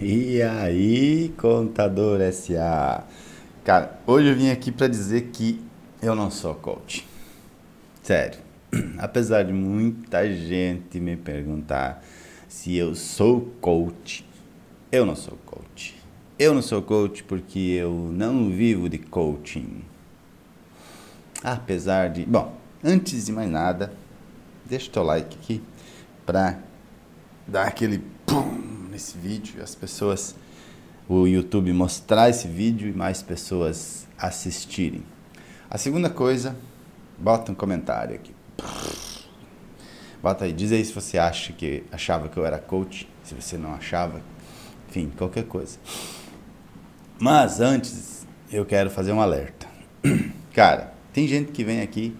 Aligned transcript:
E 0.00 0.40
aí, 0.42 1.34
contador 1.36 2.20
SA? 2.32 3.02
Cara, 3.64 3.98
hoje 4.06 4.28
eu 4.28 4.36
vim 4.36 4.48
aqui 4.48 4.70
para 4.70 4.86
dizer 4.86 5.30
que 5.32 5.60
eu 6.00 6.14
não 6.14 6.30
sou 6.30 6.54
coach. 6.54 7.04
Sério. 8.00 8.38
Apesar 8.96 9.42
de 9.42 9.52
muita 9.52 10.32
gente 10.32 11.00
me 11.00 11.16
perguntar 11.16 12.00
se 12.46 12.76
eu 12.76 12.94
sou 12.94 13.52
coach, 13.60 14.24
eu 14.92 15.04
não 15.04 15.16
sou 15.16 15.36
coach. 15.44 15.96
Eu 16.38 16.54
não 16.54 16.62
sou 16.62 16.80
coach 16.80 17.24
porque 17.24 17.58
eu 17.58 17.92
não 17.92 18.50
vivo 18.50 18.88
de 18.88 18.98
coaching. 18.98 19.82
Apesar 21.42 22.10
de. 22.10 22.24
Bom, 22.24 22.56
antes 22.84 23.26
de 23.26 23.32
mais 23.32 23.50
nada, 23.50 23.92
deixa 24.64 24.88
o 24.88 24.92
teu 24.92 25.02
like 25.02 25.36
aqui 25.42 25.60
para 26.24 26.56
dar 27.48 27.66
aquele 27.66 27.98
pum 28.24 28.67
nesse 28.98 29.16
vídeo, 29.16 29.62
as 29.62 29.76
pessoas, 29.76 30.34
o 31.08 31.24
YouTube 31.24 31.72
mostrar 31.72 32.28
esse 32.28 32.48
vídeo 32.48 32.88
e 32.88 32.92
mais 32.92 33.22
pessoas 33.22 34.08
assistirem. 34.18 35.04
A 35.70 35.78
segunda 35.78 36.10
coisa, 36.10 36.56
bota 37.16 37.52
um 37.52 37.54
comentário 37.54 38.16
aqui. 38.16 38.34
Bota 40.20 40.46
aí, 40.46 40.52
diz 40.52 40.72
aí 40.72 40.84
se 40.84 40.92
você 40.92 41.16
acha 41.16 41.52
que 41.52 41.84
achava 41.92 42.28
que 42.28 42.36
eu 42.36 42.44
era 42.44 42.58
coach, 42.58 43.08
se 43.22 43.36
você 43.36 43.56
não 43.56 43.72
achava, 43.72 44.20
enfim, 44.88 45.12
qualquer 45.16 45.44
coisa. 45.44 45.78
Mas 47.20 47.60
antes, 47.60 48.26
eu 48.50 48.66
quero 48.66 48.90
fazer 48.90 49.12
um 49.12 49.20
alerta. 49.20 49.68
Cara, 50.52 50.92
tem 51.12 51.28
gente 51.28 51.52
que 51.52 51.62
vem 51.62 51.82
aqui 51.82 52.16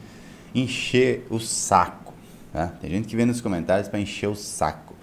encher 0.55 1.27
o 1.29 1.41
saco, 1.41 2.15
tá? 2.53 2.69
Tem 2.69 2.89
gente 2.89 3.09
que 3.09 3.17
vem 3.17 3.27
nos 3.27 3.41
comentários 3.41 3.89
para 3.89 3.99
encher 3.99 4.29
o 4.29 4.37
saco, 4.37 4.95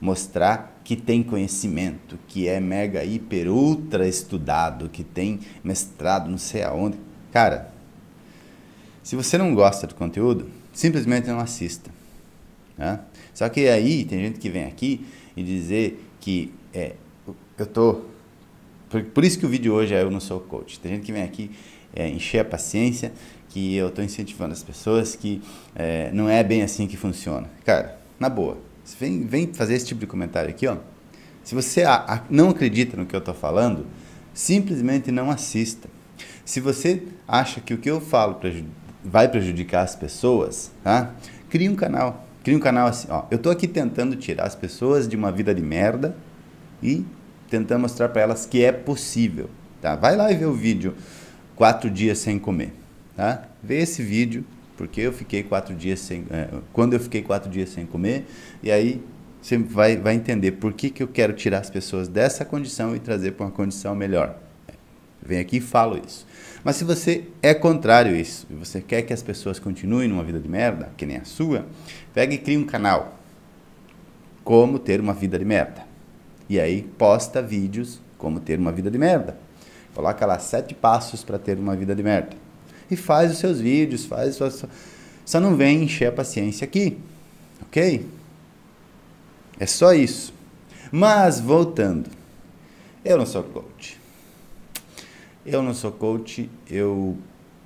mostrar 0.00 0.80
que 0.84 0.94
tem 0.94 1.22
conhecimento, 1.22 2.18
que 2.28 2.46
é 2.46 2.60
mega, 2.60 3.04
hiper, 3.04 3.50
ultra 3.50 4.06
estudado, 4.06 4.88
que 4.88 5.02
tem 5.02 5.40
mestrado 5.64 6.30
não 6.30 6.38
sei 6.38 6.62
aonde. 6.62 6.98
Cara, 7.32 7.72
se 9.02 9.16
você 9.16 9.38
não 9.38 9.54
gosta 9.54 9.86
do 9.86 9.94
conteúdo, 9.94 10.48
simplesmente 10.72 11.28
não 11.28 11.40
assista. 11.40 11.90
Né? 12.76 13.00
Só 13.32 13.48
que 13.48 13.68
aí 13.68 14.04
tem 14.04 14.18
gente 14.18 14.38
que 14.38 14.50
vem 14.50 14.64
aqui 14.64 15.06
e 15.36 15.42
dizer 15.42 16.04
que 16.20 16.52
é, 16.74 16.94
eu 17.58 17.66
tô. 17.66 18.02
Por, 18.88 19.02
por, 19.04 19.24
isso 19.24 19.38
que 19.38 19.46
o 19.46 19.48
vídeo 19.48 19.72
hoje 19.74 19.94
é 19.94 20.02
Eu 20.02 20.10
Não 20.10 20.20
Sou 20.20 20.40
Coach. 20.40 20.78
Tem 20.78 20.92
gente 20.92 21.04
que 21.04 21.12
vem 21.12 21.22
aqui 21.22 21.50
é, 21.94 22.08
encher 22.08 22.40
a 22.40 22.44
paciência, 22.44 23.12
que 23.48 23.74
eu 23.74 23.88
estou 23.88 24.04
incentivando 24.04 24.52
as 24.52 24.62
pessoas, 24.62 25.16
que 25.16 25.42
é, 25.74 26.10
não 26.12 26.28
é 26.28 26.44
bem 26.44 26.62
assim 26.62 26.86
que 26.86 26.96
funciona. 26.96 27.48
Cara, 27.64 27.98
na 28.20 28.28
boa, 28.28 28.58
vem, 28.94 29.26
vem 29.26 29.52
fazer 29.52 29.74
esse 29.74 29.86
tipo 29.86 30.00
de 30.00 30.06
comentário 30.06 30.50
aqui, 30.50 30.66
ó. 30.66 30.76
Se 31.42 31.54
você 31.54 31.84
não 32.28 32.50
acredita 32.50 32.96
no 32.96 33.06
que 33.06 33.14
eu 33.14 33.20
estou 33.20 33.34
falando, 33.34 33.86
simplesmente 34.34 35.10
não 35.10 35.30
assista. 35.30 35.88
Se 36.44 36.60
você 36.60 37.02
acha 37.26 37.60
que 37.60 37.74
o 37.74 37.78
que 37.78 37.90
eu 37.90 38.00
falo 38.00 38.38
vai 39.04 39.28
prejudicar 39.28 39.82
as 39.82 39.94
pessoas, 39.94 40.72
tá? 40.82 41.12
Crie 41.48 41.68
um 41.68 41.76
canal. 41.76 42.26
Crie 42.42 42.56
um 42.56 42.60
canal 42.60 42.88
assim, 42.88 43.08
ó. 43.10 43.24
Eu 43.30 43.36
estou 43.36 43.50
aqui 43.50 43.66
tentando 43.66 44.16
tirar 44.16 44.44
as 44.44 44.54
pessoas 44.54 45.08
de 45.08 45.16
uma 45.16 45.32
vida 45.32 45.54
de 45.54 45.62
merda 45.62 46.16
e 46.82 47.04
tentando 47.48 47.82
mostrar 47.82 48.08
para 48.08 48.22
elas 48.22 48.44
que 48.44 48.64
é 48.64 48.72
possível, 48.72 49.48
tá? 49.80 49.94
Vai 49.96 50.16
lá 50.16 50.30
e 50.30 50.36
vê 50.36 50.46
o 50.46 50.52
vídeo 50.52 50.94
quatro 51.54 51.88
dias 51.88 52.18
sem 52.18 52.38
comer, 52.38 52.72
tá? 53.16 53.42
Vê 53.62 53.78
esse 53.78 54.02
vídeo 54.02 54.44
porque 54.76 55.00
eu 55.00 55.12
fiquei 55.12 55.42
quatro 55.42 55.74
dias 55.74 56.00
sem, 56.00 56.24
é, 56.30 56.48
quando 56.72 56.92
eu 56.92 57.00
fiquei 57.00 57.22
quatro 57.22 57.50
dias 57.50 57.70
sem 57.70 57.86
comer, 57.86 58.26
e 58.62 58.70
aí 58.70 59.02
você 59.40 59.56
vai, 59.56 59.96
vai 59.96 60.14
entender 60.14 60.52
por 60.52 60.72
que, 60.72 60.90
que 60.90 61.02
eu 61.02 61.08
quero 61.08 61.32
tirar 61.32 61.60
as 61.60 61.70
pessoas 61.70 62.08
dessa 62.08 62.44
condição 62.44 62.94
e 62.94 62.98
trazer 62.98 63.32
para 63.32 63.46
uma 63.46 63.52
condição 63.52 63.94
melhor. 63.94 64.38
Vem 65.22 65.38
aqui 65.38 65.56
e 65.56 65.60
falo 65.60 66.00
isso. 66.04 66.26
Mas 66.62 66.76
se 66.76 66.84
você 66.84 67.24
é 67.42 67.54
contrário 67.54 68.14
a 68.14 68.18
isso, 68.18 68.46
e 68.50 68.54
você 68.54 68.80
quer 68.80 69.02
que 69.02 69.12
as 69.12 69.22
pessoas 69.22 69.58
continuem 69.58 70.08
numa 70.08 70.22
vida 70.22 70.38
de 70.38 70.48
merda, 70.48 70.90
que 70.96 71.06
nem 71.06 71.16
a 71.16 71.24
sua, 71.24 71.66
pega 72.12 72.34
e 72.34 72.38
cria 72.38 72.58
um 72.58 72.64
canal. 72.64 73.18
Como 74.44 74.78
ter 74.78 75.00
uma 75.00 75.14
vida 75.14 75.38
de 75.38 75.44
merda. 75.44 75.84
E 76.48 76.60
aí 76.60 76.82
posta 76.82 77.42
vídeos 77.42 78.00
como 78.18 78.38
ter 78.38 78.58
uma 78.58 78.70
vida 78.70 78.90
de 78.90 78.98
merda. 78.98 79.36
Coloca 79.94 80.24
lá 80.26 80.38
sete 80.38 80.74
passos 80.74 81.24
para 81.24 81.38
ter 81.38 81.58
uma 81.58 81.74
vida 81.74 81.94
de 81.94 82.02
merda 82.02 82.45
e 82.90 82.96
faz 82.96 83.32
os 83.32 83.38
seus 83.38 83.60
vídeos, 83.60 84.04
faz 84.04 84.36
suas... 84.36 84.64
Só 85.24 85.40
não 85.40 85.56
vem 85.56 85.82
encher 85.82 86.06
a 86.06 86.12
paciência 86.12 86.64
aqui, 86.64 86.98
ok? 87.62 88.06
É 89.58 89.66
só 89.66 89.92
isso. 89.92 90.32
Mas, 90.92 91.40
voltando, 91.40 92.08
eu 93.04 93.18
não 93.18 93.26
sou 93.26 93.42
coach. 93.42 93.98
Eu 95.44 95.62
não 95.62 95.74
sou 95.74 95.90
coach, 95.90 96.48
eu 96.70 97.16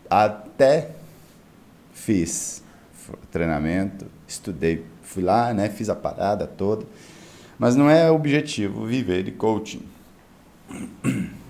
até 0.09 0.91
fiz 1.93 2.63
treinamento, 3.31 4.07
estudei, 4.27 4.85
fui 5.03 5.23
lá, 5.23 5.53
né, 5.53 5.69
fiz 5.69 5.89
a 5.89 5.95
parada 5.95 6.47
toda, 6.47 6.87
mas 7.59 7.75
não 7.77 7.91
é 7.91 8.11
objetivo 8.11 8.87
viver 8.87 9.23
de 9.23 9.33
coaching. 9.33 9.83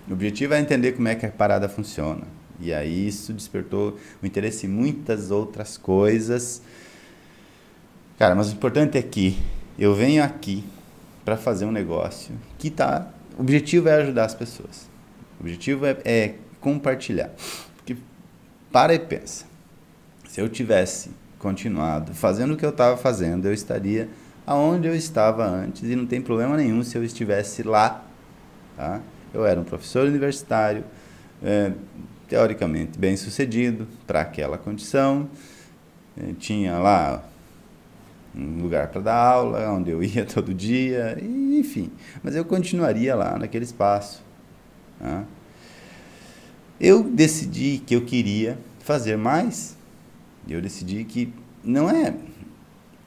O 0.08 0.12
objetivo 0.12 0.54
é 0.54 0.60
entender 0.60 0.92
como 0.92 1.06
é 1.06 1.14
que 1.14 1.26
a 1.26 1.30
parada 1.30 1.68
funciona 1.68 2.39
e 2.60 2.72
aí 2.72 3.08
isso 3.08 3.32
despertou 3.32 3.98
o 4.22 4.26
interesse 4.26 4.66
em 4.66 4.68
muitas 4.68 5.30
outras 5.30 5.76
coisas. 5.76 6.62
Cara, 8.18 8.34
mas 8.34 8.50
o 8.50 8.52
importante 8.52 8.98
é 8.98 9.02
que 9.02 9.38
eu 9.78 9.94
venho 9.94 10.22
aqui 10.22 10.64
para 11.24 11.36
fazer 11.36 11.64
um 11.64 11.72
negócio 11.72 12.34
que 12.58 12.70
tá. 12.70 13.08
O 13.38 13.40
objetivo 13.40 13.88
é 13.88 13.94
ajudar 13.94 14.26
as 14.26 14.34
pessoas. 14.34 14.88
O 15.38 15.42
objetivo 15.42 15.86
é, 15.86 15.96
é 16.04 16.34
compartilhar. 16.60 17.30
Porque 17.76 17.96
para 18.70 18.94
e 18.94 18.98
pensa. 18.98 19.46
Se 20.28 20.40
eu 20.40 20.48
tivesse 20.48 21.10
continuado 21.38 22.14
fazendo 22.14 22.54
o 22.54 22.56
que 22.56 22.64
eu 22.64 22.70
estava 22.70 22.96
fazendo, 22.96 23.46
eu 23.46 23.54
estaria 23.54 24.08
aonde 24.46 24.86
eu 24.86 24.94
estava 24.94 25.46
antes 25.46 25.88
e 25.88 25.96
não 25.96 26.06
tem 26.06 26.20
problema 26.20 26.56
nenhum 26.56 26.82
se 26.82 26.96
eu 26.96 27.02
estivesse 27.02 27.62
lá. 27.62 28.04
Tá? 28.76 29.00
Eu 29.32 29.46
era 29.46 29.60
um 29.60 29.64
professor 29.64 30.06
universitário, 30.06 30.84
é, 31.42 31.72
teoricamente 32.30 32.96
bem 32.96 33.16
sucedido 33.16 33.88
para 34.06 34.20
aquela 34.20 34.56
condição. 34.56 35.28
Eh, 36.16 36.32
tinha 36.38 36.78
lá 36.78 37.24
um 38.32 38.62
lugar 38.62 38.86
para 38.88 39.00
dar 39.00 39.16
aula, 39.16 39.68
onde 39.72 39.90
eu 39.90 40.00
ia 40.02 40.24
todo 40.24 40.54
dia, 40.54 41.18
enfim. 41.20 41.90
Mas 42.22 42.36
eu 42.36 42.44
continuaria 42.44 43.16
lá 43.16 43.36
naquele 43.36 43.64
espaço. 43.64 44.22
Tá? 45.00 45.24
Eu 46.80 47.02
decidi 47.02 47.82
que 47.84 47.96
eu 47.96 48.04
queria 48.04 48.56
fazer 48.78 49.18
mais. 49.18 49.76
Eu 50.48 50.62
decidi 50.62 51.04
que 51.04 51.34
não 51.64 51.90
é. 51.90 52.14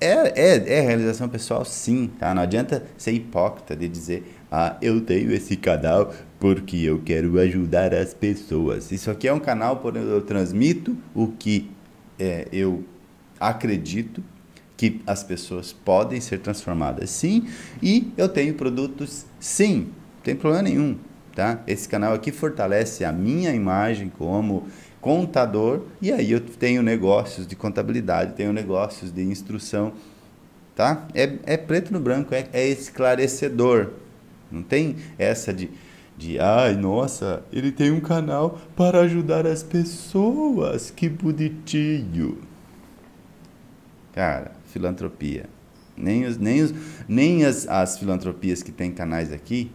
É, 0.03 0.33
é, 0.35 0.79
é 0.79 0.81
realização 0.81 1.29
pessoal, 1.29 1.63
sim. 1.63 2.11
Tá? 2.19 2.33
Não 2.33 2.41
adianta 2.41 2.83
ser 2.97 3.13
hipócrita 3.13 3.75
de 3.75 3.87
dizer, 3.87 4.35
ah, 4.51 4.75
eu 4.81 4.99
tenho 4.99 5.31
esse 5.31 5.55
canal 5.55 6.13
porque 6.39 6.75
eu 6.77 7.01
quero 7.03 7.39
ajudar 7.39 7.93
as 7.93 8.13
pessoas. 8.13 8.91
Isso 8.91 9.09
aqui 9.09 9.29
é 9.29 9.33
um 9.33 9.39
canal 9.39 9.77
por 9.77 9.97
onde 9.97 10.09
eu 10.09 10.21
transmito 10.21 10.97
o 11.15 11.27
que 11.27 11.71
é, 12.19 12.47
eu 12.51 12.83
acredito 13.39 14.21
que 14.75 15.01
as 15.07 15.23
pessoas 15.23 15.71
podem 15.71 16.19
ser 16.19 16.39
transformadas 16.39 17.09
sim 17.09 17.47
e 17.81 18.11
eu 18.17 18.27
tenho 18.27 18.53
produtos 18.55 19.25
sim, 19.39 19.87
não 20.15 20.23
tem 20.23 20.35
problema 20.35 20.63
nenhum, 20.63 20.97
tá? 21.33 21.61
Esse 21.65 21.87
canal 21.87 22.13
aqui 22.13 22.31
fortalece 22.31 23.05
a 23.05 23.11
minha 23.11 23.53
imagem 23.53 24.11
como 24.17 24.67
contador 25.03 25.81
e 26.01 26.13
aí 26.13 26.31
eu 26.31 26.39
tenho 26.39 26.81
negócios 26.81 27.45
de 27.45 27.57
contabilidade, 27.57 28.33
tenho 28.33 28.53
negócios 28.53 29.11
de 29.11 29.21
instrução, 29.21 29.91
tá? 30.73 31.05
É, 31.13 31.37
é 31.45 31.57
preto 31.57 31.91
no 31.91 31.99
branco, 31.99 32.33
é, 32.33 32.47
é 32.53 32.65
esclarecedor, 32.65 33.89
não 34.49 34.63
tem 34.63 34.95
essa 35.19 35.53
de 35.53 35.69
de 36.15 36.39
ai, 36.39 36.75
nossa, 36.75 37.43
ele 37.51 37.71
tem 37.71 37.91
um 37.91 37.99
canal 37.99 38.61
para 38.75 39.01
ajudar 39.01 39.47
as 39.47 39.63
pessoas, 39.63 40.91
que 40.91 41.09
bonitinho. 41.09 42.37
Cara, 44.13 44.51
filantropia. 44.67 45.49
Nem, 45.97 46.25
os, 46.25 46.37
nem, 46.37 46.61
os, 46.61 46.73
nem 47.07 47.43
as, 47.43 47.67
as 47.67 47.97
filantropias 47.97 48.61
que 48.61 48.71
tem 48.71 48.91
canais 48.91 49.33
aqui 49.33 49.71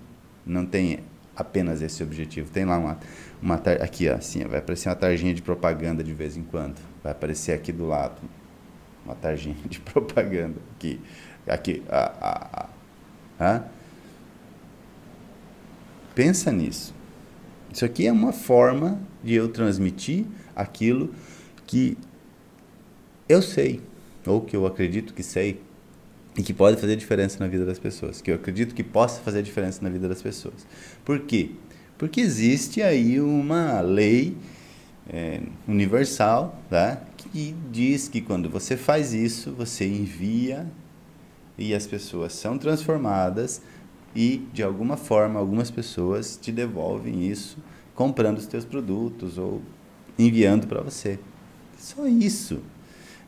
não 0.46 0.64
tem 0.64 1.00
apenas 1.36 1.82
esse 1.82 2.02
objetivo. 2.02 2.50
Tem 2.50 2.64
lá 2.64 2.78
uma, 2.78 2.98
uma 3.40 3.54
aqui 3.54 4.08
ó, 4.08 4.14
assim, 4.14 4.44
vai 4.44 4.58
aparecer 4.58 4.88
uma 4.88 4.96
tarjinha 4.96 5.32
de 5.32 5.42
propaganda 5.42 6.02
de 6.02 6.12
vez 6.12 6.36
em 6.36 6.42
quando. 6.42 6.76
Vai 7.02 7.12
aparecer 7.12 7.52
aqui 7.52 7.72
do 7.72 7.86
lado 7.86 8.20
uma 9.04 9.14
tarjinha 9.14 9.56
de 9.68 9.80
propaganda 9.80 10.56
aqui, 10.76 11.00
aqui, 11.46 11.82
a 11.88 12.68
Pensa 16.18 16.50
nisso. 16.50 16.92
Isso 17.72 17.84
aqui 17.84 18.06
é 18.06 18.12
uma 18.12 18.32
forma 18.32 19.00
de 19.22 19.34
eu 19.34 19.48
transmitir 19.48 20.24
aquilo 20.56 21.14
que 21.64 21.96
eu 23.28 23.40
sei, 23.40 23.80
ou 24.26 24.40
que 24.40 24.56
eu 24.56 24.66
acredito 24.66 25.14
que 25.14 25.22
sei. 25.22 25.60
e 26.36 26.42
que 26.42 26.52
pode 26.52 26.80
fazer 26.80 26.96
diferença 26.96 27.38
na 27.38 27.46
vida 27.46 27.64
das 27.64 27.78
pessoas, 27.78 28.20
que 28.20 28.32
eu 28.32 28.34
acredito 28.34 28.74
que 28.74 28.82
possa 28.82 29.20
fazer 29.20 29.42
diferença 29.42 29.80
na 29.80 29.88
vida 29.88 30.08
das 30.08 30.20
pessoas. 30.20 30.66
Por 31.04 31.20
quê? 31.20 31.50
Porque 31.98 32.20
existe 32.20 32.80
aí 32.80 33.20
uma 33.20 33.80
lei 33.80 34.36
é, 35.08 35.40
universal 35.66 36.56
tá? 36.70 37.02
que 37.16 37.54
diz 37.70 38.08
que 38.08 38.20
quando 38.20 38.48
você 38.48 38.76
faz 38.76 39.12
isso, 39.12 39.52
você 39.52 39.86
envia 39.86 40.66
e 41.58 41.74
as 41.74 41.86
pessoas 41.86 42.32
são 42.32 42.56
transformadas 42.56 43.60
e 44.14 44.46
de 44.52 44.62
alguma 44.62 44.96
forma 44.96 45.40
algumas 45.40 45.70
pessoas 45.70 46.38
te 46.40 46.52
devolvem 46.52 47.28
isso 47.28 47.58
comprando 47.98 48.38
os 48.38 48.46
teus 48.46 48.64
produtos 48.64 49.38
ou 49.38 49.60
enviando 50.16 50.68
para 50.68 50.80
você. 50.80 51.18
Só 51.76 52.06
isso. 52.06 52.60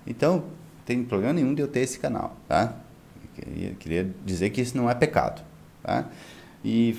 Então, 0.07 0.45
tem 0.87 1.03
problema 1.03 1.33
nenhum 1.33 1.53
de 1.53 1.61
eu 1.61 1.67
ter 1.67 1.81
esse 1.81 1.99
canal, 1.99 2.37
tá? 2.47 2.77
Queria, 3.35 3.75
queria 3.75 4.15
dizer 4.25 4.51
que 4.51 4.61
isso 4.61 4.77
não 4.77 4.89
é 4.89 4.95
pecado. 4.95 5.43
Tá? 5.83 6.09
E, 6.65 6.97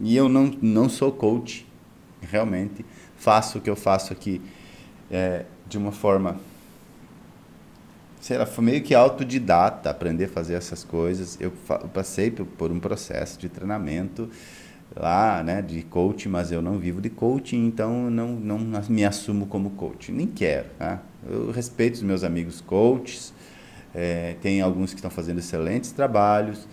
e 0.00 0.16
eu 0.16 0.28
não, 0.28 0.52
não 0.60 0.88
sou 0.88 1.12
coach, 1.12 1.66
realmente. 2.20 2.84
Faço 3.16 3.58
o 3.58 3.60
que 3.60 3.70
eu 3.70 3.76
faço 3.76 4.12
aqui 4.12 4.40
é, 5.10 5.44
de 5.68 5.78
uma 5.78 5.92
forma 5.92 6.38
sei 8.24 8.38
lá, 8.38 8.48
meio 8.62 8.82
que 8.82 8.94
autodidata 8.94 9.90
aprender 9.90 10.24
a 10.24 10.28
fazer 10.28 10.54
essas 10.54 10.82
coisas. 10.82 11.36
Eu, 11.38 11.52
eu 11.68 11.88
passei 11.88 12.30
por, 12.30 12.46
por, 12.46 12.72
um 12.72 12.80
processo 12.80 13.38
de 13.38 13.50
treinamento 13.50 14.30
lá, 14.96 15.42
né, 15.42 15.60
de 15.60 15.82
coaching, 15.82 16.30
mas 16.30 16.50
eu 16.50 16.62
não 16.62 16.78
vivo 16.78 17.02
de 17.02 17.10
coaching, 17.10 17.66
então 17.66 18.08
não, 18.10 18.28
não 18.32 18.58
me 18.88 19.04
assumo 19.04 19.46
como 19.46 19.70
coach. 19.70 20.10
Nem 20.10 20.26
quero, 20.26 20.68
tá? 20.78 21.02
Eu 21.28 21.50
respeito 21.50 21.96
os 21.96 22.02
meus 22.02 22.24
amigos 22.24 22.62
coaches, 22.62 23.34
é, 23.94 24.36
tem 24.40 24.62
alguns 24.62 24.94
que 24.94 24.96
estão 24.96 25.10
fazendo 25.10 25.40
excelentes 25.40 25.92
trabalhos, 25.92 26.66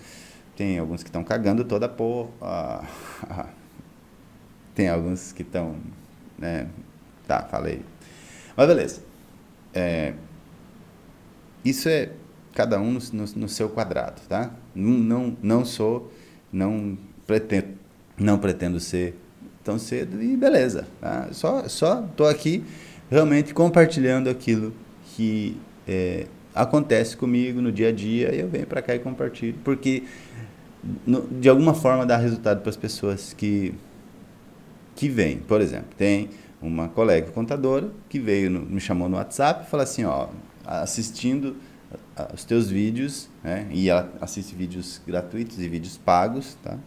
tem 0.56 0.80
alguns 0.80 1.04
que 1.04 1.10
estão 1.10 1.24
cagando 1.24 1.64
toda 1.64 1.86
a 1.86 1.90
porra. 1.90 2.88
tem 4.76 4.90
alguns 4.90 5.32
que 5.32 5.42
estão. 5.42 5.76
Né? 6.38 6.68
Tá, 7.28 7.44
falei. 7.44 7.82
Mas 8.56 8.68
beleza. 8.68 9.02
É, 9.74 10.14
isso 11.64 11.88
é 11.88 12.10
cada 12.54 12.80
um 12.80 12.92
no, 12.92 13.00
no, 13.14 13.26
no, 13.36 13.50
seu 13.50 13.70
quadrado, 13.70 14.22
tá? 14.28 14.52
Não, 14.76 14.92
não, 14.92 15.38
não 15.42 15.66
sou, 15.66 16.12
não 16.52 16.98
pretendo, 17.26 17.70
não 18.18 18.38
pretendo 18.38 18.80
ser 18.80 19.16
tão 19.64 19.80
cedo 19.80 20.22
e 20.22 20.36
beleza. 20.36 20.88
Tá? 21.00 21.30
Só, 21.32 21.68
só 21.70 22.02
tô 22.16 22.26
aqui 22.26 22.64
realmente 23.10 23.54
compartilhando 23.54 24.30
aquilo 24.30 24.74
que 25.16 25.58
é, 25.88 26.28
acontece 26.54 27.16
comigo 27.16 27.62
no 27.62 27.72
dia 27.72 27.90
a 27.90 27.92
dia 27.92 28.34
e 28.34 28.40
eu 28.40 28.50
venho 28.50 28.68
para 28.68 28.82
cá 28.82 28.96
e 28.96 29.00
compartilho, 29.00 29.58
porque 29.64 30.04
no, 31.06 31.28
de 31.28 31.48
alguma 31.50 31.74
forma 31.74 32.06
dá 32.06 32.18
resultado 32.18 32.62
para 32.62 32.70
as 32.70 32.78
pessoas 32.78 33.34
que 33.34 33.74
que 34.96 35.10
vêm. 35.10 35.38
Por 35.38 35.62
exemplo, 35.62 35.90
tem 35.98 36.30
uma 36.62 36.88
colega 36.88 37.32
contadora 37.32 37.90
que 38.10 38.20
veio 38.20 38.50
no, 38.50 38.62
me 38.62 38.80
chamou 38.80 39.10
no 39.10 39.18
WhatsApp 39.18 39.66
e 39.66 39.70
falou 39.70 39.84
assim, 39.84 40.04
ó, 40.04 40.28
assistindo 40.66 41.56
os 42.34 42.46
teus 42.46 42.70
vídeos, 42.70 43.30
né? 43.44 43.68
E 43.72 43.90
ela 43.90 44.12
assiste 44.22 44.56
vídeos 44.56 45.02
gratuitos 45.06 45.60
e 45.60 45.68
vídeos 45.68 45.98
pagos, 45.98 46.58
tá? 46.62 46.78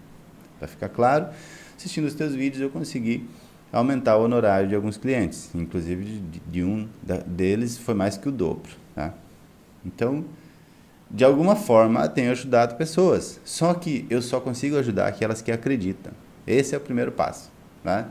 Para 0.59 0.69
ficar 0.69 0.89
claro, 0.89 1.29
assistindo 1.77 2.05
os 2.05 2.15
teus 2.15 2.35
vídeos 2.35 2.63
eu 2.63 2.71
consegui 2.71 3.29
aumentar 3.73 4.17
o 4.17 4.25
honorário 4.25 4.69
de 4.69 4.75
alguns 4.75 4.97
clientes, 4.97 5.51
inclusive 5.55 6.05
de, 6.05 6.41
de 6.41 6.63
um 6.63 6.89
deles 7.27 7.77
foi 7.77 7.95
mais 7.95 8.17
que 8.17 8.29
o 8.29 8.33
dobro, 8.33 8.71
tá? 8.95 9.13
Então, 9.85 10.25
de 11.11 11.25
alguma 11.25 11.55
forma, 11.55 12.09
tenho 12.09 12.31
ajudado 12.31 12.77
pessoas. 12.77 13.41
Só 13.45 13.75
que 13.75 14.07
eu 14.11 14.21
só 14.23 14.41
consigo 14.41 14.77
ajudar 14.77 15.07
aquelas 15.07 15.43
que 15.43 15.53
acreditam. 15.53 16.13
Esse 16.47 16.75
é 16.75 16.79
o 16.79 16.81
primeiro 16.81 17.13
passo. 17.13 17.51
Né? 17.83 18.07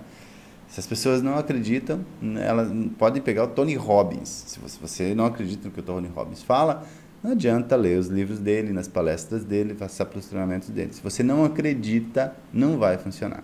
Se 0.68 0.80
as 0.80 0.88
pessoas 0.88 1.22
não 1.22 1.38
acreditam, 1.38 2.04
elas 2.40 2.72
podem 2.98 3.22
pegar 3.22 3.44
o 3.44 3.48
Tony 3.48 3.76
Robbins. 3.76 4.30
Se 4.48 4.60
você 4.82 5.14
não 5.14 5.26
acredita 5.26 5.66
no 5.66 5.72
que 5.72 5.80
o 5.80 5.84
Tony 5.84 6.08
Robbins 6.08 6.42
fala, 6.42 6.86
não 7.24 7.32
adianta 7.32 7.76
ler 7.76 8.00
os 8.00 8.08
livros 8.08 8.40
dele, 8.40 8.74
nas 8.74 8.88
palestras 8.88 9.44
dele, 9.44 9.74
passar 9.74 10.06
para 10.06 10.20
os 10.20 10.26
treinamentos 10.26 10.70
dele. 10.70 10.94
Se 10.94 11.02
você 11.02 11.24
não 11.24 11.46
acredita, 11.46 12.36
não 12.52 12.78
vai 12.78 12.98
funcionar. 12.98 13.44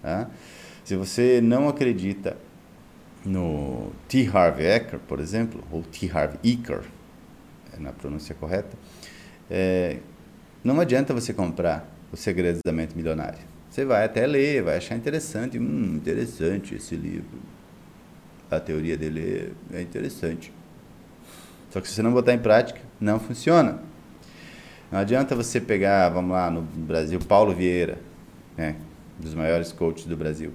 Tá? 0.00 0.28
Se 0.84 0.96
você 0.96 1.40
não 1.40 1.68
acredita 1.68 2.36
no 3.24 3.92
T. 4.08 4.28
Harv 4.32 4.60
Eker, 4.60 4.98
por 5.06 5.20
exemplo, 5.20 5.62
ou 5.70 5.82
T. 5.82 6.10
Harv 6.12 6.34
Eker, 6.42 6.82
na 7.82 7.92
pronúncia 7.92 8.34
correta, 8.34 8.76
é, 9.50 9.98
não 10.64 10.80
adianta 10.80 11.12
você 11.12 11.34
comprar 11.34 11.88
Os 12.12 12.20
Segredos 12.20 12.60
da 12.64 12.72
Mente 12.72 12.96
Milionária. 12.96 13.40
Você 13.68 13.84
vai 13.84 14.04
até 14.04 14.26
ler, 14.26 14.62
vai 14.62 14.76
achar 14.76 14.96
interessante, 14.96 15.58
hum, 15.58 15.96
interessante 15.96 16.74
esse 16.74 16.94
livro. 16.94 17.38
A 18.50 18.60
teoria 18.60 18.96
dele 18.96 19.52
é 19.72 19.80
interessante. 19.80 20.52
Só 21.70 21.80
que 21.80 21.88
se 21.88 21.94
você 21.94 22.02
não 22.02 22.12
botar 22.12 22.34
em 22.34 22.38
prática, 22.38 22.80
não 23.00 23.18
funciona. 23.18 23.80
Não 24.90 24.98
adianta 24.98 25.34
você 25.34 25.58
pegar, 25.58 26.10
vamos 26.10 26.32
lá, 26.32 26.50
no 26.50 26.60
Brasil, 26.60 27.18
Paulo 27.18 27.54
Vieira, 27.54 27.98
né, 28.56 28.76
dos 29.18 29.34
maiores 29.34 29.72
coaches 29.72 30.04
do 30.04 30.16
Brasil. 30.16 30.52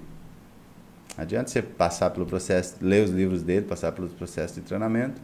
Não 1.16 1.24
adianta 1.24 1.50
você 1.50 1.60
passar 1.60 2.10
pelo 2.10 2.24
processo, 2.24 2.76
ler 2.80 3.04
os 3.04 3.10
livros 3.10 3.42
dele, 3.42 3.66
passar 3.66 3.90
pelo 3.90 4.08
processo 4.08 4.54
de 4.54 4.60
treinamento, 4.60 5.20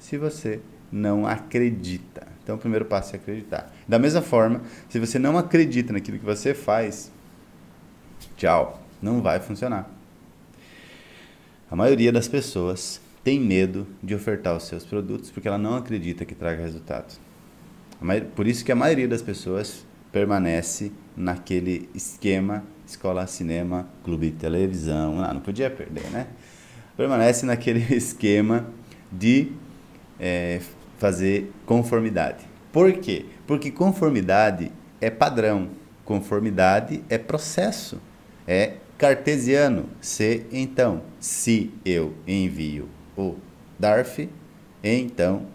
se 0.00 0.16
você 0.16 0.60
não 0.90 1.26
acredita. 1.26 2.26
Então, 2.42 2.56
o 2.56 2.58
primeiro 2.58 2.84
passo 2.84 3.14
é 3.14 3.18
acreditar. 3.18 3.72
Da 3.88 3.98
mesma 3.98 4.22
forma, 4.22 4.62
se 4.88 4.98
você 4.98 5.18
não 5.18 5.36
acredita 5.36 5.92
naquilo 5.92 6.18
que 6.18 6.24
você 6.24 6.54
faz, 6.54 7.10
tchau, 8.36 8.80
não 9.02 9.20
vai 9.20 9.40
funcionar. 9.40 9.90
A 11.70 11.74
maioria 11.74 12.12
das 12.12 12.28
pessoas 12.28 13.00
tem 13.24 13.40
medo 13.40 13.86
de 14.00 14.14
ofertar 14.14 14.56
os 14.56 14.64
seus 14.64 14.84
produtos 14.84 15.30
porque 15.30 15.48
ela 15.48 15.58
não 15.58 15.74
acredita 15.74 16.24
que 16.24 16.34
traga 16.34 16.62
resultado. 16.62 17.18
Por 18.36 18.46
isso 18.46 18.64
que 18.64 18.70
a 18.70 18.76
maioria 18.76 19.08
das 19.08 19.22
pessoas 19.22 19.84
permanece 20.12 20.92
naquele 21.16 21.88
esquema 21.92 22.62
escola, 22.86 23.26
cinema, 23.26 23.88
clube 24.04 24.30
de 24.30 24.36
televisão, 24.36 25.22
ah, 25.22 25.34
não 25.34 25.40
podia 25.40 25.68
perder, 25.68 26.08
né? 26.10 26.28
Permanece 26.96 27.44
naquele 27.44 27.80
esquema 27.94 28.66
de 29.10 29.52
é, 30.18 30.60
fazer 30.98 31.52
conformidade. 31.64 32.44
Por 32.72 32.92
quê? 32.94 33.26
Porque 33.46 33.70
conformidade 33.70 34.70
é 35.00 35.10
padrão, 35.10 35.68
conformidade 36.04 37.02
é 37.08 37.18
processo, 37.18 38.00
é 38.46 38.74
cartesiano. 38.98 39.88
Se 40.00 40.46
então, 40.52 41.02
se 41.20 41.70
eu 41.84 42.14
envio 42.26 42.88
o 43.16 43.36
DARF, 43.78 44.28
então, 44.82 45.46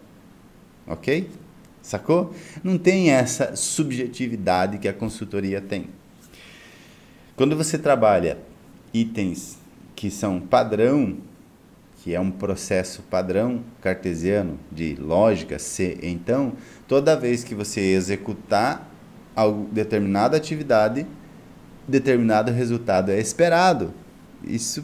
ok? 0.87 1.29
Sacou? 1.81 2.33
Não 2.63 2.77
tem 2.77 3.09
essa 3.09 3.55
subjetividade 3.55 4.77
que 4.77 4.87
a 4.87 4.93
consultoria 4.93 5.59
tem. 5.59 5.89
Quando 7.35 7.55
você 7.55 7.77
trabalha 7.77 8.37
itens 8.93 9.57
que 9.95 10.11
são 10.11 10.39
padrão, 10.39 11.17
que 12.03 12.15
é 12.15 12.19
um 12.19 12.31
processo 12.31 13.03
padrão 13.03 13.63
cartesiano 13.79 14.57
de 14.71 14.95
lógica 14.95 15.59
C, 15.59 15.99
então, 16.01 16.53
toda 16.87 17.15
vez 17.15 17.43
que 17.43 17.53
você 17.53 17.79
executar 17.79 18.89
algo, 19.35 19.69
determinada 19.71 20.35
atividade, 20.35 21.05
determinado 21.87 22.51
resultado 22.51 23.11
é 23.11 23.19
esperado. 23.19 23.93
Isso 24.43 24.83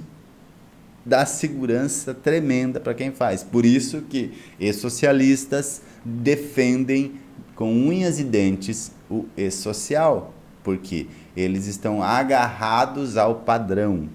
dá 1.04 1.26
segurança 1.26 2.14
tremenda 2.14 2.80
para 2.80 2.94
quem 2.94 3.12
faz. 3.12 3.44
Por 3.44 3.66
isso 3.66 4.04
que 4.04 4.34
e-socialistas 4.60 5.82
defendem 6.06 7.14
com 7.56 7.74
unhas 7.74 8.20
e 8.20 8.24
dentes 8.24 8.92
o 9.10 9.26
e-social, 9.36 10.36
porque 10.64 11.08
eles 11.36 11.66
estão 11.66 12.04
agarrados 12.04 13.18
ao 13.18 13.36
padrão 13.36 14.08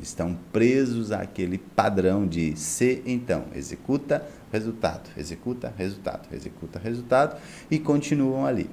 estão 0.00 0.36
presos 0.52 1.12
àquele 1.12 1.58
padrão 1.58 2.26
de 2.26 2.56
se 2.56 3.02
então, 3.06 3.44
executa, 3.54 4.26
resultado, 4.52 5.10
executa, 5.16 5.72
resultado, 5.76 6.28
executa, 6.32 6.78
resultado 6.78 7.36
e 7.70 7.78
continuam 7.78 8.46
ali. 8.46 8.68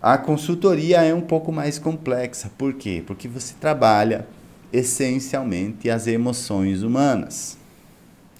A 0.00 0.16
consultoria 0.16 1.02
é 1.02 1.12
um 1.12 1.20
pouco 1.20 1.50
mais 1.50 1.78
complexa, 1.78 2.50
por 2.56 2.74
quê? 2.74 3.02
Porque 3.06 3.26
você 3.26 3.54
trabalha 3.60 4.26
essencialmente 4.72 5.90
as 5.90 6.06
emoções 6.06 6.82
humanas. 6.82 7.58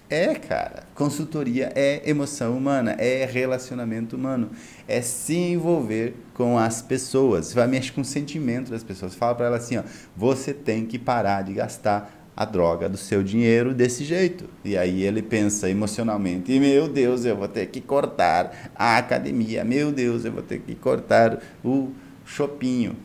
É, 0.09 0.33
cara. 0.33 0.83
Consultoria 0.95 1.71
é 1.75 2.01
emoção 2.09 2.57
humana, 2.57 2.95
é 2.97 3.25
relacionamento 3.25 4.15
humano, 4.15 4.49
é 4.87 5.01
se 5.01 5.35
envolver 5.35 6.15
com 6.39 6.57
as 6.57 6.81
pessoas. 6.81 7.47
Você 7.47 7.55
vai 7.55 7.67
mexer 7.67 7.91
com 7.91 7.99
o 7.99 8.05
sentimento 8.05 8.71
das 8.71 8.81
pessoas. 8.81 9.13
Fala 9.13 9.35
para 9.35 9.47
ela 9.47 9.57
assim, 9.57 9.75
ó, 9.75 9.83
você 10.15 10.53
tem 10.53 10.85
que 10.85 10.97
parar 10.97 11.41
de 11.41 11.51
gastar 11.51 12.31
a 12.33 12.45
droga 12.45 12.87
do 12.87 12.95
seu 12.95 13.21
dinheiro 13.21 13.73
desse 13.73 14.05
jeito. 14.05 14.45
E 14.63 14.77
aí 14.77 15.03
ele 15.03 15.21
pensa 15.21 15.69
emocionalmente: 15.69 16.57
meu 16.57 16.87
Deus, 16.87 17.25
eu 17.25 17.35
vou 17.35 17.49
ter 17.49 17.65
que 17.65 17.81
cortar 17.81 18.71
a 18.73 18.97
academia, 18.97 19.65
meu 19.65 19.91
Deus, 19.91 20.23
eu 20.23 20.31
vou 20.31 20.41
ter 20.41 20.61
que 20.61 20.75
cortar 20.75 21.43
o 21.61 21.91
chopinho. 22.23 22.95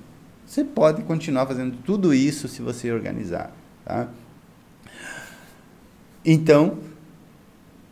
Você 0.46 0.62
pode 0.62 1.02
continuar 1.02 1.44
fazendo 1.46 1.76
tudo 1.78 2.14
isso 2.14 2.46
se 2.46 2.62
você 2.62 2.92
organizar. 2.92 3.52
Tá? 3.84 4.10
Então, 6.24 6.78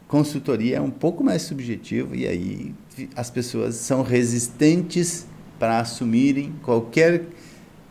consultoria 0.07 0.77
é 0.77 0.81
um 0.81 0.91
pouco 0.91 1.25
mais 1.25 1.43
subjetivo 1.43 2.15
e 2.15 2.29
aí 2.29 2.73
as 3.17 3.29
pessoas 3.29 3.75
são 3.75 4.03
resistentes 4.03 5.27
para 5.63 5.79
assumirem 5.79 6.53
qualquer 6.65 7.23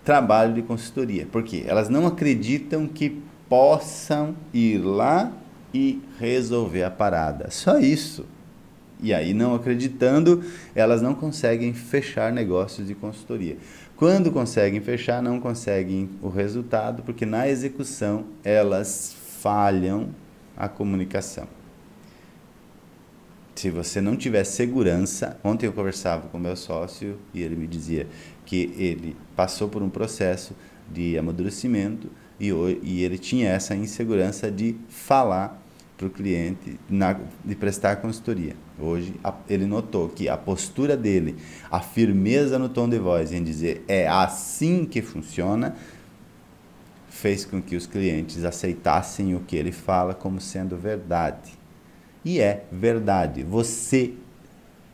trabalho 0.04 0.54
de 0.54 0.62
consultoria. 0.62 1.26
porque 1.32 1.64
Elas 1.66 1.88
não 1.88 2.06
acreditam 2.06 2.86
que 2.86 3.22
possam 3.48 4.36
ir 4.54 4.80
lá 4.80 5.32
e 5.74 6.02
resolver 6.20 6.84
a 6.84 6.92
parada. 6.92 7.50
Só 7.50 7.80
isso. 7.80 8.26
E 9.02 9.14
aí, 9.14 9.34
não 9.34 9.56
acreditando, 9.56 10.44
elas 10.76 11.02
não 11.02 11.16
conseguem 11.16 11.74
fechar 11.74 12.34
negócios 12.34 12.86
de 12.86 12.94
consultoria. 12.94 13.56
Quando 13.96 14.34
conseguem 14.34 14.82
fechar, 14.82 15.24
não 15.24 15.40
conseguem 15.40 16.10
o 16.22 16.28
resultado, 16.28 17.02
porque 17.04 17.26
na 17.26 17.48
execução 17.48 18.26
elas 18.44 19.16
falham 19.40 20.10
a 20.58 20.68
comunicação. 20.68 21.48
Se 23.56 23.70
você 23.70 24.02
não 24.02 24.16
tiver 24.16 24.44
segurança, 24.44 25.38
ontem 25.44 25.68
eu 25.68 25.74
conversava 25.74 26.28
com 26.30 26.40
meu 26.40 26.56
sócio 26.56 27.20
e 27.34 27.42
ele 27.42 27.56
me 27.56 27.68
dizia 27.68 28.08
que 28.46 28.74
ele 28.78 29.16
passou 29.36 29.68
por 29.70 29.84
um 29.84 29.90
processo 29.90 30.56
de 30.92 31.18
amadurecimento 31.18 32.10
e, 32.40 32.50
e 32.82 33.04
ele 33.04 33.18
tinha 33.18 33.50
essa 33.50 33.76
insegurança 33.76 34.50
de 34.50 34.76
falar 34.90 35.62
para 35.96 36.08
o 36.08 36.10
cliente, 36.10 36.80
na, 36.90 37.20
de 37.46 37.56
prestar 37.56 37.98
consultoria. 37.98 38.56
Hoje 38.80 39.14
a, 39.24 39.36
ele 39.48 39.68
notou 39.68 40.10
que 40.10 40.28
a 40.28 40.36
postura 40.36 40.98
dele, 40.98 41.36
a 41.70 41.80
firmeza 41.80 42.58
no 42.58 42.68
tom 42.68 42.90
de 42.90 42.98
voz 42.98 43.32
em 43.32 43.44
dizer 43.44 43.86
é 43.88 44.08
assim 44.08 44.84
que 44.84 45.04
funciona, 45.04 45.76
fez 47.08 47.46
com 47.46 47.62
que 47.62 47.76
os 47.76 47.86
clientes 47.86 48.44
aceitassem 48.44 49.36
o 49.36 49.42
que 49.42 49.56
ele 49.56 49.72
fala 49.72 50.16
como 50.16 50.42
sendo 50.42 50.76
verdade. 50.76 51.61
E 52.24 52.40
é 52.40 52.64
verdade. 52.72 53.44
Você 53.44 54.14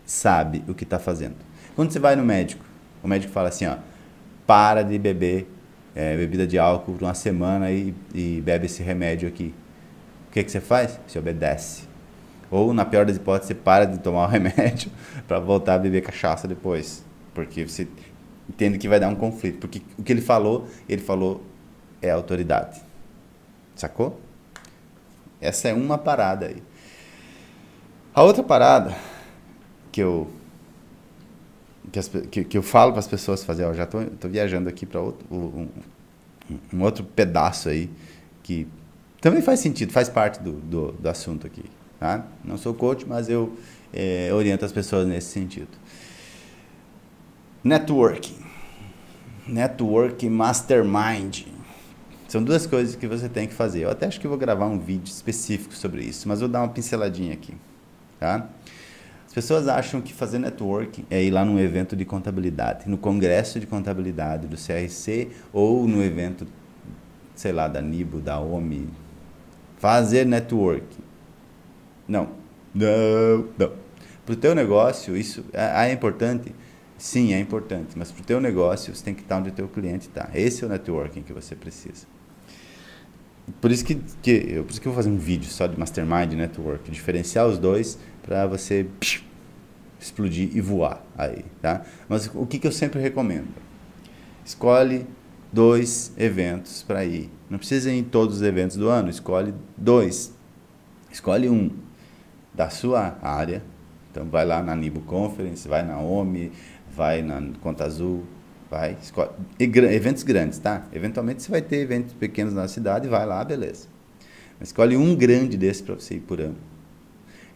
sabe 0.05 0.63
o 0.67 0.73
que 0.73 0.83
está 0.83 0.97
fazendo. 0.97 1.35
Quando 1.75 1.91
você 1.91 1.99
vai 1.99 2.15
no 2.15 2.23
médico, 2.23 2.63
o 3.03 3.07
médico 3.07 3.31
fala 3.31 3.49
assim, 3.49 3.65
ó, 3.65 3.77
para 4.45 4.81
de 4.81 4.97
beber 4.97 5.47
é, 5.97 6.15
bebida 6.15 6.45
de 6.45 6.59
álcool 6.59 6.93
por 6.93 7.03
uma 7.03 7.15
semana 7.15 7.71
e, 7.71 7.93
e 8.13 8.39
bebe 8.41 8.67
esse 8.67 8.83
remédio 8.83 9.27
aqui. 9.27 9.53
O 10.29 10.31
que, 10.31 10.43
que 10.43 10.51
você 10.51 10.61
faz? 10.61 10.99
Você 11.07 11.17
obedece. 11.17 11.87
Ou, 12.51 12.71
na 12.71 12.85
pior 12.85 13.03
das 13.03 13.15
hipóteses, 13.15 13.47
você 13.47 13.55
para 13.55 13.85
de 13.85 13.97
tomar 13.97 14.25
o 14.25 14.27
remédio 14.29 14.91
para 15.27 15.39
voltar 15.39 15.73
a 15.73 15.79
beber 15.79 16.03
cachaça 16.03 16.47
depois. 16.47 17.03
Porque 17.33 17.67
você 17.67 17.87
entende 18.47 18.77
que 18.77 18.87
vai 18.87 18.99
dar 18.99 19.09
um 19.09 19.15
conflito. 19.15 19.57
Porque 19.57 19.81
o 19.97 20.03
que 20.03 20.13
ele 20.13 20.21
falou, 20.21 20.67
ele 20.87 21.01
falou 21.01 21.43
é 21.99 22.11
autoridade. 22.11 22.79
Sacou? 23.75 24.19
Essa 25.41 25.69
é 25.69 25.73
uma 25.73 25.97
parada 25.97 26.45
aí. 26.45 26.61
A 28.17 28.23
outra 28.23 28.41
parada 28.41 28.97
que 29.91 30.01
eu 30.01 30.27
que, 31.91 31.99
as, 31.99 32.07
que, 32.07 32.43
que 32.43 32.57
eu 32.57 32.63
falo 32.63 32.91
para 32.91 32.99
as 32.99 33.07
pessoas 33.07 33.43
fazer, 33.43 33.63
ó, 33.63 33.71
já 33.73 33.83
estou 33.83 34.01
viajando 34.23 34.67
aqui 34.67 34.87
para 34.87 34.99
outro, 34.99 35.23
um, 35.29 35.67
um, 36.73 36.81
outro 36.81 37.03
pedaço 37.03 37.69
aí 37.69 37.91
que 38.41 38.67
também 39.21 39.43
faz 39.43 39.59
sentido, 39.59 39.93
faz 39.93 40.09
parte 40.09 40.41
do, 40.41 40.53
do, 40.53 40.93
do 40.93 41.07
assunto 41.07 41.45
aqui. 41.45 41.63
Tá? 41.99 42.25
Não 42.43 42.57
sou 42.57 42.73
coach, 42.73 43.05
mas 43.07 43.29
eu 43.29 43.55
é, 43.93 44.31
oriento 44.33 44.65
as 44.65 44.71
pessoas 44.71 45.07
nesse 45.07 45.27
sentido. 45.27 45.77
Networking. 47.63 48.37
Networking 49.47 50.29
Mastermind. 50.29 51.43
São 52.27 52.43
duas 52.43 52.65
coisas 52.65 52.95
que 52.95 53.05
você 53.05 53.29
tem 53.29 53.47
que 53.47 53.53
fazer. 53.53 53.83
Eu 53.83 53.91
até 53.91 54.07
acho 54.07 54.19
que 54.19 54.27
vou 54.27 54.39
gravar 54.39 54.65
um 54.65 54.79
vídeo 54.79 55.05
específico 55.05 55.75
sobre 55.75 56.01
isso, 56.01 56.27
mas 56.27 56.39
vou 56.39 56.49
dar 56.49 56.61
uma 56.63 56.69
pinceladinha 56.69 57.35
aqui. 57.35 57.53
Tá? 58.19 58.49
pessoas 59.37 59.67
acham 59.67 60.01
que 60.01 60.15
fazer 60.15 60.39
networking 60.39 61.05
é 61.11 61.23
ir 61.23 61.29
lá 61.29 61.45
num 61.45 61.59
evento 61.59 61.95
de 61.95 62.03
contabilidade, 62.03 62.89
no 62.89 62.97
congresso 62.97 63.59
de 63.59 63.67
contabilidade 63.67 64.47
do 64.47 64.55
CRC 64.55 65.29
ou 65.53 65.87
no 65.87 66.03
evento, 66.03 66.47
sei 67.35 67.51
lá, 67.51 67.67
da 67.67 67.79
NIBO, 67.79 68.19
da 68.19 68.39
OMI. 68.39 68.89
Fazer 69.77 70.25
networking. 70.25 71.03
Não. 72.07 72.29
Não, 72.73 73.47
não. 73.59 73.73
Para 74.25 74.33
o 74.33 74.35
teu 74.35 74.55
negócio, 74.55 75.15
isso 75.15 75.45
é, 75.53 75.87
é 75.87 75.93
importante? 75.93 76.55
Sim, 76.97 77.35
é 77.35 77.39
importante. 77.39 77.95
Mas 77.95 78.11
para 78.11 78.23
o 78.23 78.25
teu 78.25 78.41
negócio, 78.41 78.95
você 78.95 79.05
tem 79.05 79.13
que 79.13 79.21
estar 79.21 79.37
onde 79.37 79.49
o 79.49 79.53
teu 79.53 79.67
cliente 79.67 80.07
está. 80.07 80.31
Esse 80.33 80.63
é 80.63 80.65
o 80.65 80.69
networking 80.71 81.21
que 81.21 81.31
você 81.31 81.55
precisa. 81.55 82.07
Por 83.61 83.71
isso 83.71 83.85
que, 83.85 83.95
que, 84.21 84.61
por 84.63 84.71
isso 84.71 84.81
que 84.81 84.87
eu 84.87 84.91
vou 84.91 85.01
fazer 85.01 85.09
um 85.09 85.17
vídeo 85.17 85.49
só 85.49 85.67
de 85.67 85.79
Mastermind 85.79 86.33
Network, 86.33 86.91
diferenciar 86.91 87.47
os 87.47 87.57
dois 87.57 87.97
para 88.21 88.45
você 88.45 88.85
explodir 89.99 90.55
e 90.55 90.61
voar 90.61 91.01
aí, 91.17 91.45
tá? 91.61 91.83
Mas 92.07 92.29
o 92.33 92.45
que, 92.45 92.59
que 92.59 92.67
eu 92.67 92.71
sempre 92.71 92.99
recomendo? 93.01 93.47
Escolhe 94.45 95.05
dois 95.51 96.11
eventos 96.17 96.83
para 96.83 97.03
ir. 97.05 97.29
Não 97.49 97.57
precisa 97.57 97.91
ir 97.91 97.99
em 97.99 98.03
todos 98.03 98.37
os 98.37 98.41
eventos 98.41 98.77
do 98.77 98.89
ano, 98.89 99.09
escolhe 99.09 99.53
dois. 99.75 100.33
Escolhe 101.11 101.49
um 101.49 101.71
da 102.53 102.69
sua 102.69 103.17
área. 103.21 103.63
Então 104.11 104.25
vai 104.25 104.45
lá 104.45 104.61
na 104.61 104.75
Nibo 104.75 105.01
Conference, 105.01 105.67
vai 105.67 105.83
na 105.83 105.99
OMI, 105.99 106.51
vai 106.95 107.21
na 107.21 107.41
Conta 107.61 107.85
Azul, 107.85 108.23
vai, 108.69 108.97
escolhe, 109.01 109.31
eventos 109.59 110.23
grandes, 110.23 110.59
tá? 110.59 110.85
Eventualmente 110.93 111.43
você 111.43 111.51
vai 111.51 111.61
ter 111.61 111.77
eventos 111.77 112.13
pequenos 112.13 112.53
na 112.53 112.67
cidade, 112.67 113.07
vai 113.07 113.25
lá, 113.25 113.43
beleza. 113.43 113.87
Mas 114.59 114.69
escolhe 114.69 114.97
um 114.97 115.15
grande 115.15 115.57
desse 115.57 115.83
para 115.83 115.95
você 115.95 116.15
ir 116.15 116.21
por 116.21 116.41
ano. 116.41 116.57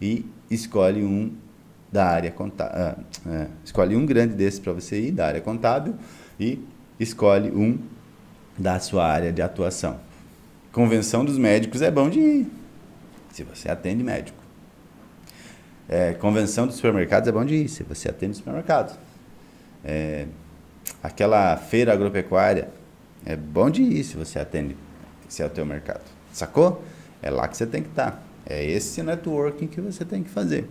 E 0.01 0.25
escolhe 0.50 1.03
um 1.03 1.32
da 1.91 2.06
área 2.06 2.32
contábil. 2.32 2.74
Ah, 2.75 2.96
é, 3.27 3.48
escolhe 3.65 3.96
um 3.96 4.06
grande 4.06 4.34
desses 4.34 4.60
para 4.60 4.72
você 4.72 5.00
ir, 5.00 5.12
da 5.12 5.27
área 5.27 5.41
contábil, 5.41 5.96
e 6.39 6.60
escolhe 7.00 7.51
um 7.51 7.77
da 8.58 8.80
sua 8.80 9.06
área 9.06 9.32
de 9.32 9.41
atuação. 9.41 10.00
Convenção 10.72 11.25
dos 11.25 11.38
médicos 11.38 11.82
é 11.82 11.91
bom 11.91 12.10
de 12.10 12.20
ir, 12.20 12.48
se 13.34 13.44
você 13.44 13.70
atende 13.70 14.03
médico. 14.03 14.38
É, 15.89 16.13
convenção 16.13 16.65
dos 16.65 16.77
supermercados 16.77 17.27
é 17.27 17.32
bom 17.32 17.44
de 17.44 17.56
ir, 17.56 17.68
se 17.68 17.84
você 17.84 18.08
atende 18.08 18.38
supermercado. 18.38 18.98
É, 19.84 20.27
aquela 21.01 21.55
feira 21.58 21.93
agropecuária 21.93 22.70
é 23.25 23.36
bom 23.36 23.70
de 23.70 23.81
ir, 23.81 24.03
se 24.03 24.17
você 24.17 24.39
atende, 24.39 24.75
se 25.27 25.41
é 25.43 25.46
o 25.46 25.50
teu 25.50 25.65
mercado. 25.65 26.03
Sacou? 26.34 26.84
É 27.22 27.29
lá 27.29 27.48
que 27.48 27.55
você 27.55 27.65
tem 27.65 27.84
que 27.84 27.89
estar. 27.89 28.12
Tá. 28.12 28.20
É 28.46 28.65
esse 28.65 29.03
networking 29.03 29.67
que 29.67 29.79
você 29.79 30.03
tem 30.03 30.24
que 30.24 30.29
fazer. 30.29 30.67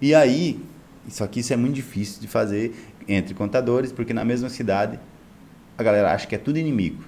E 0.00 0.14
aí, 0.14 0.60
isso 1.06 1.24
aqui 1.24 1.40
isso 1.40 1.52
é 1.52 1.56
muito 1.56 1.74
difícil 1.74 2.20
de 2.20 2.28
fazer 2.28 2.74
entre 3.08 3.34
contadores, 3.34 3.90
porque 3.90 4.14
na 4.14 4.24
mesma 4.24 4.48
cidade 4.48 4.98
a 5.76 5.82
galera 5.82 6.12
acha 6.12 6.26
que 6.26 6.34
é 6.34 6.38
tudo 6.38 6.58
inimigo. 6.58 7.02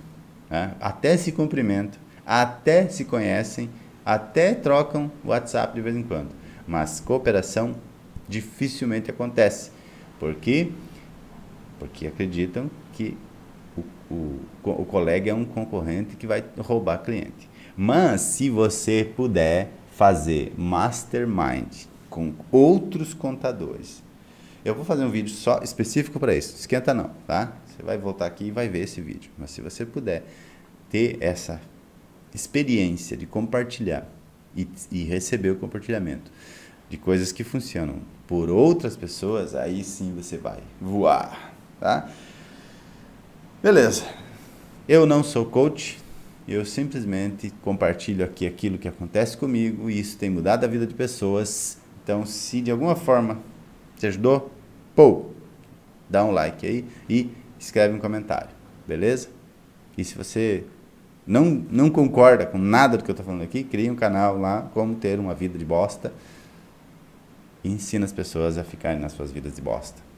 Né? 0.49 0.75
Até 0.81 1.17
se 1.17 1.31
cumprimentam, 1.31 2.01
até 2.27 2.89
se 2.89 3.05
conhecem, 3.05 3.71
até 4.05 4.55
trocam 4.55 5.11
WhatsApp 5.25 5.75
de 5.75 5.81
vez 5.81 5.97
em 5.97 6.03
quando. 6.03 6.31
Mas 6.67 6.99
cooperação 6.99 7.77
dificilmente 8.29 9.11
acontece. 9.11 9.71
Por 10.19 10.35
quê? 10.35 10.71
Porque 11.81 12.07
acreditam 12.07 12.71
que 12.93 13.17
o, 13.77 14.15
o, 14.15 14.41
o 14.63 14.85
colega 14.85 15.33
é 15.33 15.35
um 15.35 15.45
concorrente 15.45 16.15
que 16.15 16.27
vai 16.29 16.45
roubar 16.59 16.99
cliente. 16.99 17.51
Mas 17.77 18.21
se 18.21 18.49
você 18.49 19.11
puder 19.17 19.73
fazer 20.01 20.53
mastermind 20.57 21.87
com 22.09 22.33
outros 22.51 23.13
contadores. 23.13 24.03
Eu 24.65 24.75
vou 24.75 24.85
fazer 24.85 25.05
um 25.05 25.11
vídeo 25.11 25.31
só 25.31 25.61
específico 25.63 26.19
para 26.19 26.35
isso. 26.35 26.57
Esquenta 26.57 26.93
não, 26.93 27.11
tá? 27.27 27.57
Você 27.67 27.83
vai 27.83 27.99
voltar 27.99 28.27
aqui 28.27 28.47
e 28.47 28.51
vai 28.51 28.69
ver 28.69 28.81
esse 28.81 29.01
vídeo. 29.01 29.31
Mas 29.39 29.51
se 29.51 29.61
você 29.61 29.87
puder 29.87 30.25
ter 30.91 31.19
essa 31.21 31.61
experiência 32.35 33.17
de 33.17 33.27
compartilhar 33.27 34.07
e, 34.57 34.69
e 34.91 35.05
receber 35.05 35.51
o 35.51 35.57
compartilhamento 35.57 36.31
de 36.89 36.97
coisas 36.97 37.31
que 37.31 37.45
funcionam 37.45 37.97
por 38.27 38.51
outras 38.51 38.97
pessoas, 38.97 39.55
aí 39.55 39.85
sim 39.85 40.15
você 40.15 40.37
vai 40.37 40.59
voar, 40.81 41.50
tá? 41.81 42.09
Beleza. 43.63 44.05
Eu 44.87 45.07
não 45.07 45.25
sou 45.25 45.45
coach, 45.45 45.99
eu 46.47 46.65
simplesmente 46.65 47.51
compartilho 47.63 48.25
aqui 48.25 48.47
aquilo 48.47 48.79
que 48.79 48.87
acontece 48.87 49.37
comigo 49.37 49.91
e 49.91 49.99
isso 49.99 50.17
tem 50.17 50.31
mudado 50.31 50.65
a 50.65 50.69
vida 50.69 50.87
de 50.87 50.95
pessoas 50.95 51.81
então, 52.03 52.25
se 52.27 52.61
de 52.61 52.71
alguma 52.71 52.97
forma 52.97 53.39
te 53.97 54.07
ajudou, 54.07 54.51
pô, 54.97 55.27
dá 56.09 56.25
um 56.25 56.33
like 56.33 56.67
aí 56.67 56.85
e 57.09 57.31
escreve 57.59 57.95
um 57.95 58.01
comentário, 58.01 58.51
beleza? 58.87 59.29
E 59.97 60.05
se 60.05 60.17
você 60.17 60.65
não, 61.25 61.45
não 61.71 61.91
concorda 61.91 62.47
com 62.47 62.59
nada 62.59 62.97
do 62.97 63.05
que 63.05 63.11
eu 63.11 63.13
estou 63.13 63.25
falando 63.25 63.43
aqui, 63.43 63.63
cria 63.63 63.93
um 63.93 63.95
canal 63.95 64.39
lá, 64.39 64.69
como 64.75 64.97
ter 64.97 65.21
uma 65.21 65.35
vida 65.35 65.59
de 65.59 65.65
bosta, 65.65 66.13
e 67.63 67.71
ensina 67.71 68.07
as 68.07 68.13
pessoas 68.13 68.57
a 68.57 68.65
ficarem 68.65 68.99
nas 68.99 69.13
suas 69.13 69.31
vidas 69.31 69.55
de 69.55 69.61
bosta. 69.61 70.10